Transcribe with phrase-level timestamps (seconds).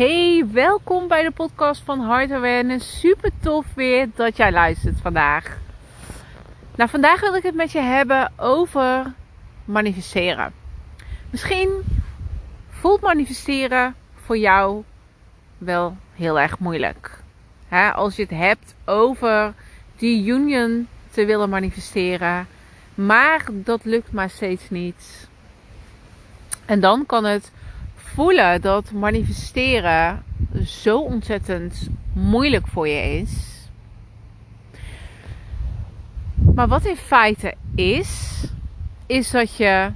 [0.00, 3.00] Hey, welkom bij de podcast van Heart Awareness.
[3.00, 5.58] Super tof weer dat jij luistert vandaag.
[6.74, 9.12] Nou, vandaag wil ik het met je hebben over
[9.64, 10.52] manifesteren.
[11.30, 11.70] Misschien
[12.68, 14.84] voelt manifesteren voor jou
[15.58, 17.18] wel heel erg moeilijk.
[17.94, 19.54] als je het hebt over
[19.96, 22.48] die union te willen manifesteren,
[22.94, 25.28] maar dat lukt maar steeds niet.
[26.64, 27.52] En dan kan het
[28.20, 30.22] voelen dat manifesteren
[30.64, 33.32] zo ontzettend moeilijk voor je is.
[36.54, 38.44] Maar wat in feite is,
[39.06, 39.90] is dat je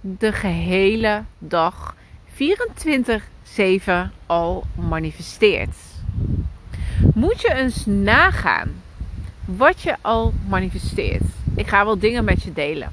[0.00, 1.94] de gehele dag
[2.26, 5.76] 24/7 al manifesteert.
[7.14, 8.82] Moet je eens nagaan
[9.44, 11.24] wat je al manifesteert.
[11.56, 12.92] Ik ga wel dingen met je delen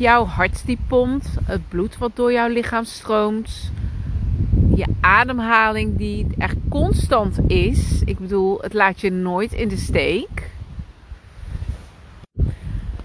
[0.00, 3.70] jouw hart die pompt, het bloed wat door jouw lichaam stroomt,
[4.74, 8.02] je ademhaling die echt constant is.
[8.04, 10.50] Ik bedoel, het laat je nooit in de steek.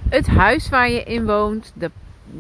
[0.10, 1.92] Het huis waar je in woont, de,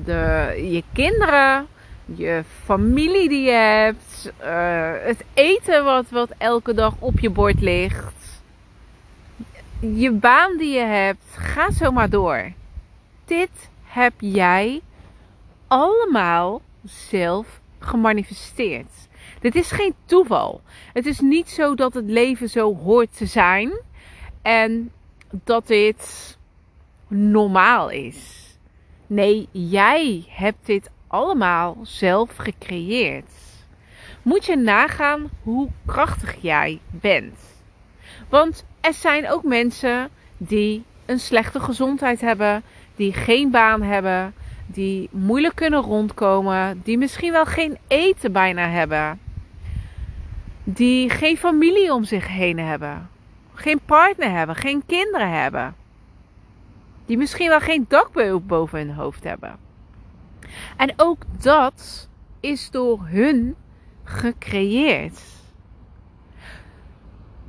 [0.03, 1.67] de, je kinderen,
[2.05, 7.61] je familie die je hebt, uh, het eten wat, wat elke dag op je bord
[7.61, 8.41] ligt,
[9.79, 12.51] je baan die je hebt, ga zo maar door.
[13.25, 13.49] Dit
[13.95, 14.81] heb jij
[15.67, 18.91] allemaal zelf gemanifesteerd.
[19.39, 20.61] Dit is geen toeval.
[20.93, 23.71] Het is niet zo dat het leven zo hoort te zijn
[24.41, 24.91] en
[25.29, 26.37] dat dit
[27.07, 28.49] normaal is.
[29.07, 33.31] Nee, jij hebt dit allemaal zelf gecreëerd.
[34.21, 37.39] Moet je nagaan hoe krachtig jij bent.
[38.29, 42.63] Want er zijn ook mensen die een slechte gezondheid hebben,
[42.95, 44.33] die geen baan hebben,
[44.65, 49.19] die moeilijk kunnen rondkomen, die misschien wel geen eten bijna hebben,
[50.63, 53.09] die geen familie om zich heen hebben,
[53.53, 55.75] geen partner hebben, geen kinderen hebben,
[57.05, 58.09] die misschien wel geen dak
[58.47, 59.57] boven hun hoofd hebben.
[60.77, 63.55] En ook dat is door hun
[64.03, 65.19] gecreëerd.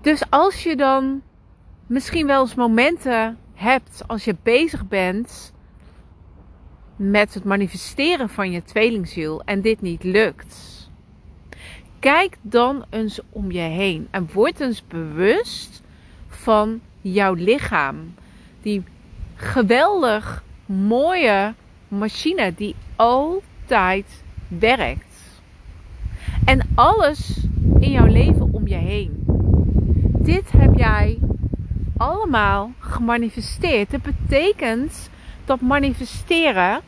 [0.01, 1.23] Dus als je dan
[1.87, 5.53] misschien wel eens momenten hebt als je bezig bent
[6.97, 10.91] met het manifesteren van je tweelingziel en dit niet lukt.
[11.99, 15.83] Kijk dan eens om je heen en word eens bewust
[16.28, 18.15] van jouw lichaam.
[18.62, 18.83] Die
[19.34, 21.55] geweldig mooie
[21.88, 25.41] machine die altijd werkt.
[26.44, 27.47] En alles
[27.78, 29.25] in jouw leven om je heen.
[30.19, 31.19] Dit heb jij
[31.97, 33.91] allemaal gemanifesteerd.
[33.91, 35.11] Dat betekent
[35.45, 36.81] dat manifesteren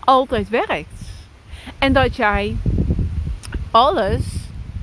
[0.00, 1.26] altijd werkt.
[1.78, 2.56] En dat jij
[3.70, 4.24] alles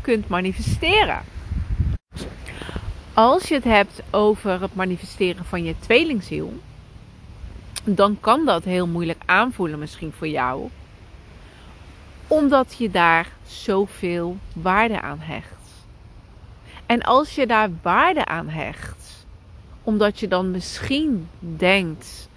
[0.02, 1.22] kunt manifesteren.
[3.14, 6.54] Als je het hebt over het manifesteren van je tweelingziel,
[7.84, 10.70] dan kan dat heel moeilijk aanvoelen misschien voor jou.
[12.28, 15.65] Omdat je daar zoveel waarde aan hecht.
[16.86, 19.26] En als je daar waarde aan hecht,
[19.84, 22.30] omdat je dan misschien denkt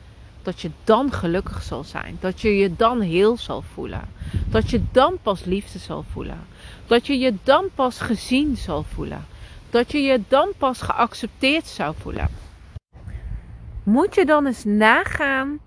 [0.43, 4.09] dat je dan gelukkig zal zijn, dat je je dan heel zal voelen,
[4.49, 6.47] dat je dan pas liefde zal voelen,
[6.87, 9.27] dat je je dan pas gezien zal voelen,
[9.71, 12.29] dat je je dan pas geaccepteerd zou voelen.
[13.83, 15.59] Moet je dan eens nagaan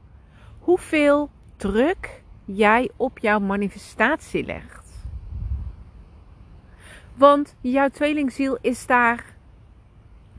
[0.59, 4.80] hoeveel druk jij op jouw manifestatie legt.
[7.21, 9.25] Want jouw tweelingziel is daar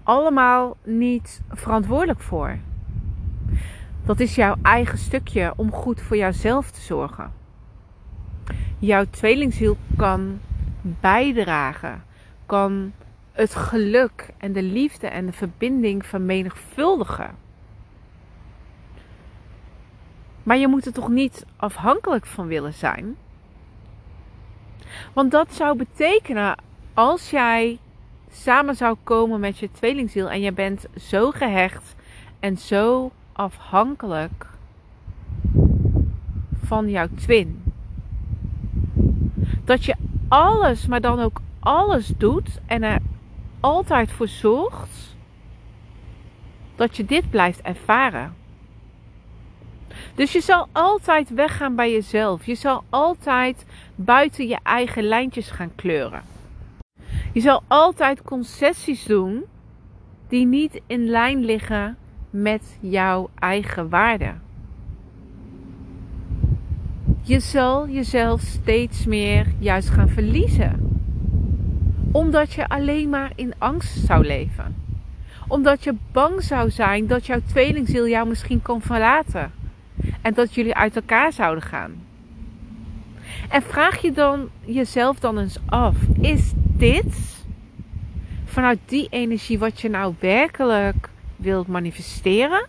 [0.03, 2.59] allemaal niet verantwoordelijk voor.
[4.05, 7.33] Dat is jouw eigen stukje om goed voor jouzelf te zorgen.
[8.79, 10.41] Jouw tweelingziel kan
[10.81, 12.05] bijdragen,
[12.47, 12.93] kan
[13.33, 17.37] het geluk en de liefde en de verbinding vermenigvuldigen.
[20.43, 23.17] Maar je moet er toch niet afhankelijk van willen zijn?
[25.13, 27.79] Want dat zou betekenen als jij
[28.33, 31.95] samen zou komen met je tweelingziel en je bent zo gehecht
[32.41, 34.47] en zo afhankelijk
[36.65, 37.63] van jouw twin.
[39.65, 39.95] Dat je
[40.29, 43.01] alles, maar dan ook alles doet en er
[43.61, 45.17] altijd voor zorgt
[46.77, 48.35] dat je dit blijft ervaren.
[50.15, 52.47] Dus je zal altijd weggaan bij jezelf.
[52.47, 56.32] Je zal altijd buiten je eigen lijntjes gaan kleuren.
[57.33, 59.45] Je zal altijd concessies doen
[60.29, 61.97] die niet in lijn liggen
[62.31, 64.35] met jouw eigen waarde.
[67.23, 71.01] Je zal jezelf steeds meer juist gaan verliezen.
[72.13, 74.77] Omdat je alleen maar in angst zou leven.
[75.49, 79.53] Omdat je bang zou zijn dat jouw tweelingziel jou misschien kan verlaten.
[80.23, 81.93] En dat jullie uit elkaar zouden gaan.
[83.49, 86.53] En vraag je dan jezelf dan eens af: is
[86.83, 87.45] dit
[88.45, 92.67] vanuit die energie wat je nou werkelijk wilt manifesteren?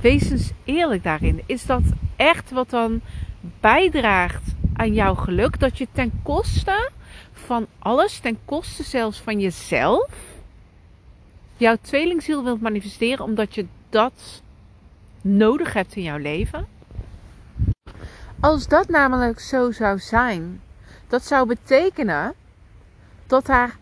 [0.00, 1.42] Wees eens eerlijk daarin.
[1.46, 1.82] Is dat
[2.16, 3.00] echt wat dan
[3.60, 5.60] bijdraagt aan jouw geluk?
[5.60, 6.90] Dat je ten koste
[7.32, 10.10] van alles, ten koste zelfs van jezelf,
[11.56, 14.42] jouw tweelingziel wilt manifesteren omdat je dat
[15.20, 16.66] nodig hebt in jouw leven?
[18.40, 20.60] Als dat namelijk zo zou zijn,
[21.10, 22.34] dat zou betekenen
[23.26, 23.76] dat daar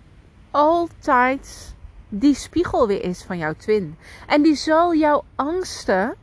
[0.50, 1.74] altijd
[2.08, 3.96] die spiegel weer is van jouw twin.
[4.26, 6.14] En die zal jouw angsten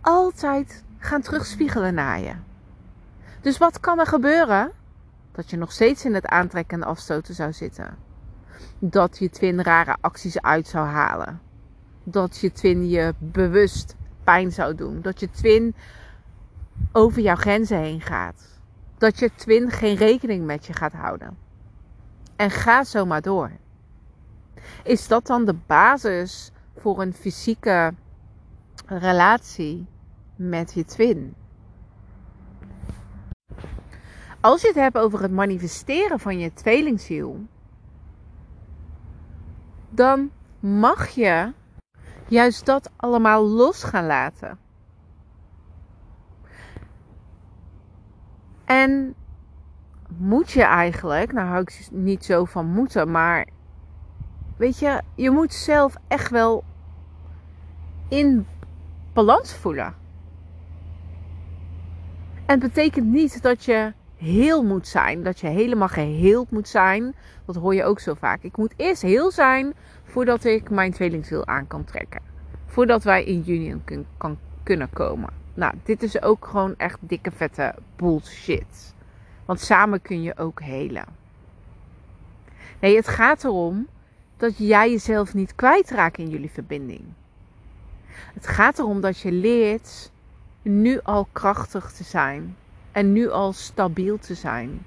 [0.00, 2.32] altijd gaan terugspiegelen naar je.
[3.40, 4.72] Dus wat kan er gebeuren?
[5.32, 7.96] Dat je nog steeds in het aantrekken en afstoten zou zitten.
[8.78, 11.40] Dat je twin rare acties uit zou halen.
[12.04, 13.94] Dat je twin je bewust
[14.24, 15.00] pijn zou doen.
[15.00, 15.74] Dat je twin
[16.92, 18.53] over jouw grenzen heen gaat.
[19.04, 21.38] Dat je twin geen rekening met je gaat houden.
[22.36, 23.50] En ga zo maar door.
[24.84, 27.94] Is dat dan de basis voor een fysieke
[28.86, 29.86] relatie
[30.36, 31.34] met je twin?
[34.40, 37.46] Als je het hebt over het manifesteren van je tweelingziel,
[39.90, 40.30] dan
[40.60, 41.52] mag je
[42.28, 44.58] juist dat allemaal los gaan laten.
[48.82, 49.14] En
[50.16, 53.46] moet je eigenlijk, nou hou ik niet zo van moeten, maar
[54.56, 56.64] weet je, je moet zelf echt wel
[58.08, 58.46] in
[59.12, 59.94] balans voelen.
[62.46, 67.14] En het betekent niet dat je heel moet zijn, dat je helemaal geheeld moet zijn.
[67.46, 68.42] Dat hoor je ook zo vaak.
[68.42, 69.74] Ik moet eerst heel zijn
[70.04, 72.20] voordat ik mijn tweelingziel aan kan trekken.
[72.66, 73.82] Voordat wij in union
[74.62, 75.43] kunnen komen.
[75.54, 78.94] Nou, dit is ook gewoon echt dikke vette bullshit.
[79.44, 81.06] Want samen kun je ook helen.
[82.80, 83.86] Nee, het gaat erom
[84.36, 87.02] dat jij jezelf niet kwijtraakt in jullie verbinding.
[88.34, 90.10] Het gaat erom dat je leert
[90.62, 92.56] nu al krachtig te zijn.
[92.92, 94.86] En nu al stabiel te zijn.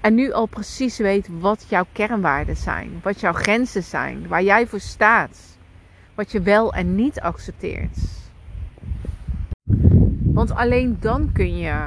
[0.00, 3.00] En nu al precies weet wat jouw kernwaarden zijn.
[3.02, 4.28] Wat jouw grenzen zijn.
[4.28, 5.38] Waar jij voor staat.
[6.14, 8.25] Wat je wel en niet accepteert.
[10.36, 11.86] Want alleen dan kun je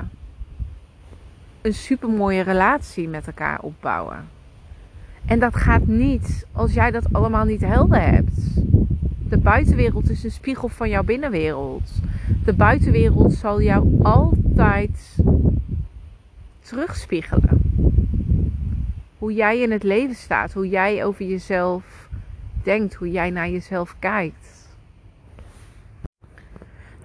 [1.61, 4.27] een supermooie relatie met elkaar opbouwen.
[5.25, 8.61] En dat gaat niet als jij dat allemaal niet helder hebt.
[9.29, 11.91] De buitenwereld is een spiegel van jouw binnenwereld.
[12.43, 15.15] De buitenwereld zal jou altijd
[16.59, 17.61] terugspiegelen.
[19.17, 22.09] Hoe jij in het leven staat, hoe jij over jezelf
[22.63, 24.58] denkt, hoe jij naar jezelf kijkt.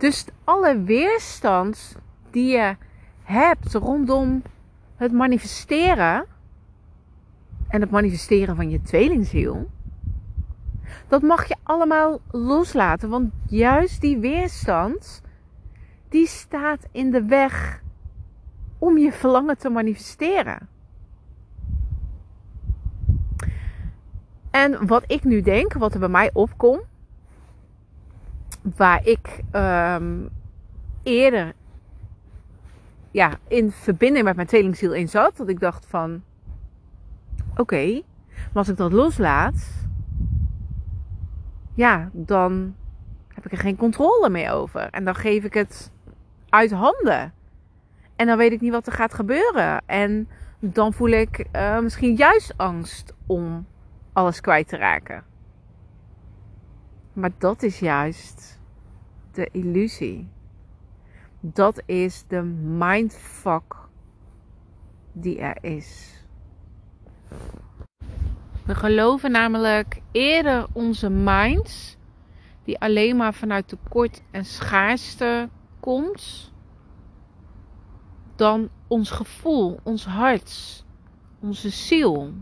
[0.05, 1.97] Dus alle weerstand
[2.31, 2.77] die je
[3.23, 4.43] hebt rondom
[4.97, 6.25] het manifesteren
[7.69, 9.71] en het manifesteren van je tweelingziel,
[11.09, 13.09] dat mag je allemaal loslaten.
[13.09, 15.23] Want juist die weerstand,
[16.09, 17.83] die staat in de weg
[18.79, 20.69] om je verlangen te manifesteren.
[24.51, 26.93] En wat ik nu denk, wat er bij mij opkomt,
[28.77, 30.29] waar ik um,
[31.03, 31.53] eerder
[33.11, 36.23] ja, in verbinding met mijn tweelingziel in zat, dat ik dacht van,
[37.57, 39.87] oké, maar als ik dat loslaat,
[41.75, 42.75] ja, dan
[43.35, 44.91] heb ik er geen controle meer over.
[44.91, 45.93] En dan geef ik het
[46.49, 47.33] uit handen.
[48.17, 49.83] En dan weet ik niet wat er gaat gebeuren.
[49.87, 50.29] En
[50.61, 53.67] dan voel ik uh, misschien juist angst om
[54.13, 55.25] alles kwijt te raken.
[57.13, 58.54] Maar dat is juist
[59.35, 60.29] de illusie.
[61.41, 63.75] Dat is de mindfuck
[65.13, 66.13] die er is.
[68.65, 71.97] We geloven namelijk eerder onze minds,
[72.65, 75.49] die alleen maar vanuit tekort en schaarste
[75.81, 76.53] komt,
[78.37, 80.85] dan ons gevoel, ons hart,
[81.41, 82.33] onze ziel,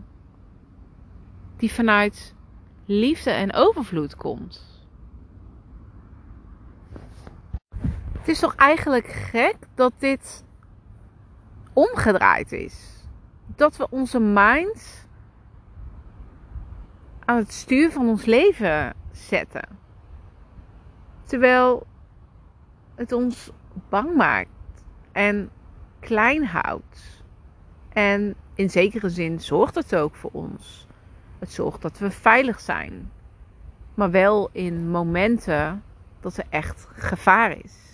[1.57, 2.35] die vanuit
[2.85, 4.72] liefde en overvloed komt.
[8.23, 10.43] Het is toch eigenlijk gek dat dit
[11.73, 13.05] omgedraaid is.
[13.45, 15.07] Dat we onze mind
[17.25, 19.67] aan het stuur van ons leven zetten.
[21.23, 21.87] Terwijl
[22.95, 23.51] het ons
[23.89, 25.49] bang maakt en
[25.99, 27.23] klein houdt.
[27.89, 30.87] En in zekere zin zorgt het ook voor ons.
[31.39, 33.11] Het zorgt dat we veilig zijn.
[33.93, 35.83] Maar wel in momenten
[36.19, 37.92] dat er echt gevaar is.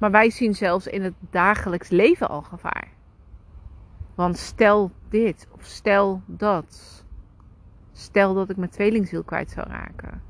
[0.00, 2.88] Maar wij zien zelfs in het dagelijks leven al gevaar.
[4.14, 7.04] Want stel dit of stel dat.
[7.92, 10.22] Stel dat ik mijn tweelingziel kwijt zou raken.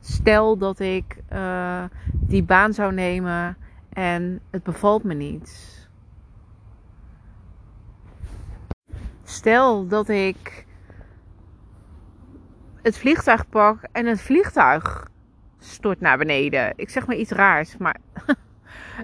[0.00, 3.56] Stel dat ik uh, die baan zou nemen
[3.88, 5.88] en het bevalt me niet.
[9.24, 10.66] Stel dat ik
[12.82, 15.08] het vliegtuig pak en het vliegtuig
[15.58, 16.72] stort naar beneden.
[16.76, 17.96] Ik zeg maar iets raars, maar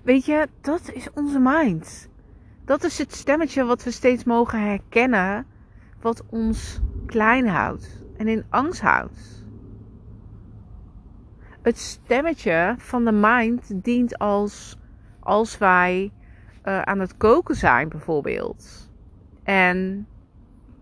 [0.02, 2.10] weet je, dat is onze mind.
[2.64, 5.46] Dat is het stemmetje wat we steeds mogen herkennen,
[6.00, 9.46] wat ons klein houdt en in angst houdt.
[11.62, 14.76] Het stemmetje van de mind dient als
[15.20, 16.12] als wij
[16.64, 18.90] uh, aan het koken zijn bijvoorbeeld.
[19.42, 20.06] En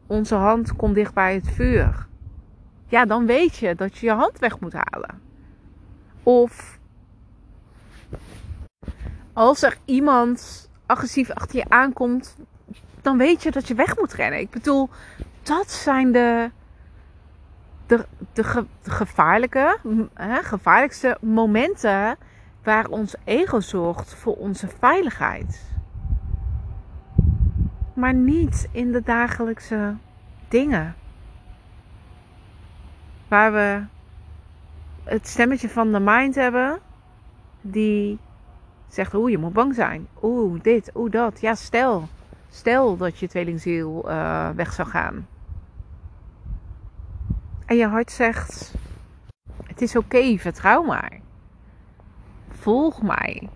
[0.06, 2.06] onze hand komt dicht bij het vuur.
[2.86, 5.20] Ja, dan weet je dat je je hand weg moet halen.
[6.22, 6.78] Of
[9.32, 12.36] als er iemand agressief achter je aankomt,
[13.00, 14.40] dan weet je dat je weg moet rennen.
[14.40, 14.88] Ik bedoel,
[15.42, 16.50] dat zijn de,
[17.86, 19.78] de, de, gevaarlijke,
[20.14, 22.16] hè, gevaarlijkste momenten
[22.62, 25.68] waar ons ego zorgt voor onze veiligheid.
[27.94, 29.94] Maar niet in de dagelijkse
[30.48, 30.94] dingen.
[33.28, 33.82] Waar we
[35.04, 36.78] het stemmetje van de mind hebben,
[37.60, 38.18] die
[38.94, 40.06] zegt: Oeh, je moet bang zijn.
[40.22, 41.40] Oeh, dit, oeh, dat.
[41.40, 42.08] Ja, stel.
[42.48, 45.26] Stel dat je tweelingziel uh, weg zou gaan.
[47.66, 48.74] En je hart zegt:
[49.66, 51.20] Het is oké, vertrouw maar
[52.60, 53.48] volg mij.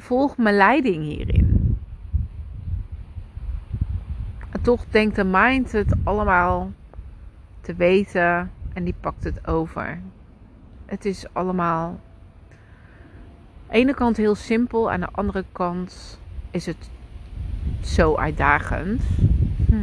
[0.00, 1.78] volg mijn leiding hierin.
[4.50, 6.70] En toch denkt de mind het allemaal
[7.60, 10.00] te weten en die pakt het over.
[10.86, 12.00] Het is allemaal
[13.70, 16.18] ene kant heel simpel, aan de andere kant
[16.50, 16.90] is het
[17.82, 19.02] zo uitdagend.
[19.66, 19.74] Hm.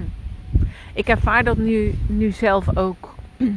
[0.93, 3.15] Ik ervaar dat nu, nu zelf ook.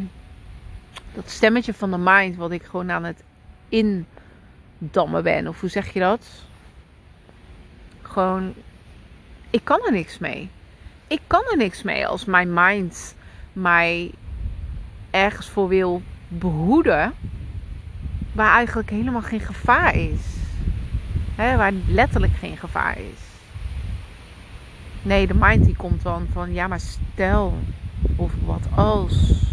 [1.14, 3.22] Dat stemmetje van de mind, wat ik gewoon aan het
[3.68, 4.06] in
[4.78, 5.48] damme ben.
[5.48, 6.26] Of hoe zeg je dat?
[8.02, 8.54] Gewoon,
[9.50, 10.50] ik kan er niks mee.
[11.06, 13.14] Ik kan er niks mee als mijn mind
[13.52, 14.10] mij
[15.10, 17.12] ergens voor wil behoeden.
[18.36, 20.20] Waar eigenlijk helemaal geen gevaar is.
[21.36, 23.20] Waar letterlijk geen gevaar is.
[25.02, 27.58] Nee, de mind die komt dan van ja, maar stel
[28.16, 29.44] of wat als.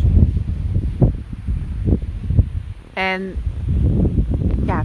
[2.94, 3.36] En
[4.66, 4.84] ja,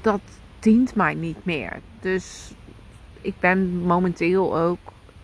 [0.00, 0.20] dat
[0.58, 1.80] dient mij niet meer.
[2.00, 2.52] Dus
[3.20, 4.78] ik ben momenteel ook,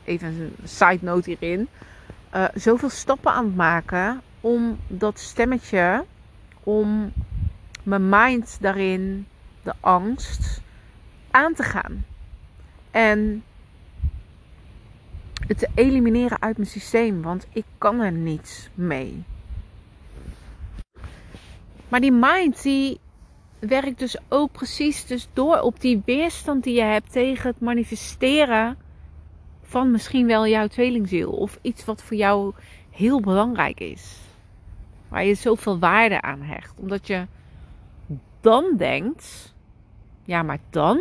[0.05, 1.69] even een side note hierin,
[2.35, 6.05] uh, zoveel stappen aan het maken om dat stemmetje,
[6.71, 7.13] om
[7.83, 9.27] mijn mind daarin,
[9.63, 10.61] de angst,
[11.31, 12.05] aan te gaan.
[12.91, 13.45] En
[15.47, 19.23] het te elimineren uit mijn systeem, want ik kan er niets mee.
[21.89, 23.01] Maar die mind die
[23.59, 28.77] werkt dus ook precies dus door op die weerstand die je hebt tegen het manifesteren
[29.63, 31.31] van misschien wel jouw tweelingziel.
[31.31, 32.53] Of iets wat voor jou
[32.91, 34.30] heel belangrijk is.
[35.11, 36.81] Waar je zoveel waarde aan hecht.
[36.81, 37.27] Omdat je
[38.41, 39.55] dan denkt,
[40.25, 41.01] ja maar dan,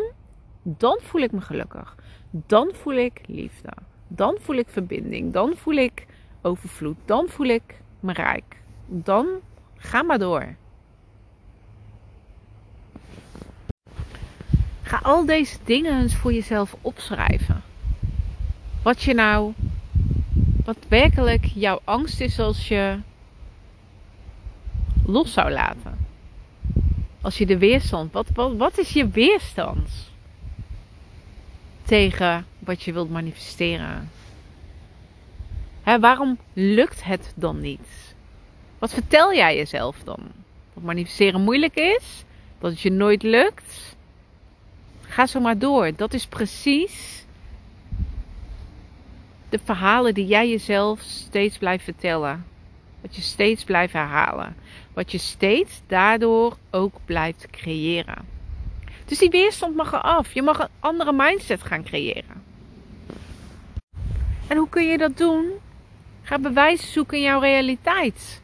[0.62, 1.96] dan voel ik me gelukkig.
[2.32, 3.72] Dan voel ik liefde.
[4.08, 5.34] Dan voel ik verbinding.
[5.34, 6.06] Dan voel ik
[6.42, 6.98] overvloed.
[7.06, 8.62] Dan voel ik me rijk.
[8.86, 9.28] Dan
[9.76, 10.56] ga maar door.
[14.82, 17.62] Ga al deze dingen eens voor jezelf opschrijven.
[18.84, 19.54] Wat je nou,
[20.66, 23.00] wat werkelijk jouw angst is als je
[25.10, 26.08] los zou laten.
[27.22, 29.90] Als je de weerstand, wat, wat, wat is je weerstand
[31.84, 34.10] tegen wat je wilt manifesteren?
[35.84, 38.16] Hè, waarom lukt het dan niet?
[38.80, 40.20] Wat vertel jij jezelf dan?
[40.74, 42.24] Dat manifesteren moeilijk is?
[42.60, 43.96] Dat het je nooit lukt?
[45.02, 45.96] Ga zo maar door.
[45.96, 47.26] Dat is precies
[49.50, 52.46] de verhalen die jij jezelf steeds blijft vertellen.
[53.02, 54.56] Wat je steeds blijft herhalen.
[54.94, 58.26] Wat je steeds daardoor ook blijft creëren.
[59.06, 60.34] Dus die weerstand mag eraf.
[60.34, 62.44] Je mag een andere mindset gaan creëren.
[64.48, 65.46] En hoe kun je dat doen?
[66.22, 68.42] Ga bewijzen zoeken in jouw realiteit.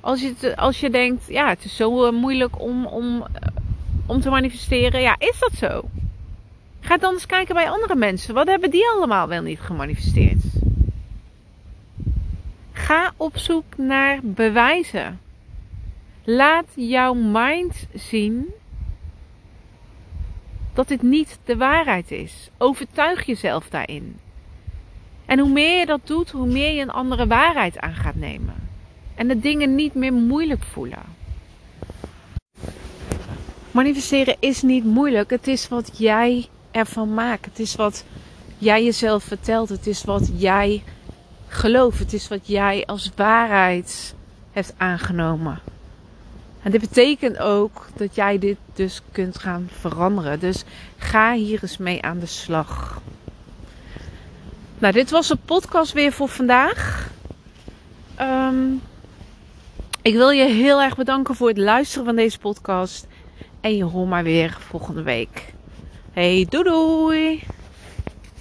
[0.00, 3.26] Als je, als je denkt, ja, het is zo eh, moeilijk om, om
[4.06, 5.00] om te manifesteren?
[5.00, 5.88] Ja, is dat zo?
[6.80, 8.34] Ga dan eens kijken bij andere mensen.
[8.34, 10.42] Wat hebben die allemaal wel niet gemanifesteerd?
[12.92, 15.20] Ga op zoek naar bewijzen.
[16.24, 18.46] Laat jouw mind zien
[20.74, 22.50] dat dit niet de waarheid is.
[22.58, 24.16] Overtuig jezelf daarin.
[25.26, 28.68] En hoe meer je dat doet, hoe meer je een andere waarheid aan gaat nemen.
[29.14, 31.02] En de dingen niet meer moeilijk voelen.
[33.70, 35.30] Manifesteren is niet moeilijk.
[35.30, 37.44] Het is wat jij ervan maakt.
[37.44, 38.04] Het is wat
[38.58, 39.68] jij jezelf vertelt.
[39.68, 40.82] Het is wat jij
[41.52, 41.98] gelooft.
[41.98, 44.14] Het is wat jij als waarheid
[44.52, 45.60] hebt aangenomen.
[46.62, 50.40] En dit betekent ook dat jij dit dus kunt gaan veranderen.
[50.40, 50.64] Dus
[50.96, 53.00] ga hier eens mee aan de slag.
[54.78, 57.10] Nou, dit was de podcast weer voor vandaag.
[58.14, 58.72] Ehm,
[60.02, 63.06] ik wil je heel erg bedanken voor het luisteren van deze podcast.
[63.60, 65.52] En je hoort maar weer volgende week.
[66.12, 67.42] Hey, doei doei!